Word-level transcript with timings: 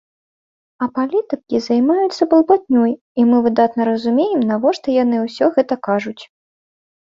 А 0.85 0.85
палітыкі 0.95 1.59
займаюцца 1.65 2.27
балбатнёй, 2.31 2.91
і 3.21 3.27
мы 3.29 3.37
выдатна 3.49 3.81
разумеем, 3.91 4.49
навошта 4.55 4.87
яны 5.03 5.23
ўсё 5.29 5.45
гэта 5.61 5.81
кажуць. 5.93 6.19